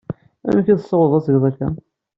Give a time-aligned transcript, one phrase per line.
[0.47, 1.67] Amek tessawḍeḍ ad tgeḍ akka?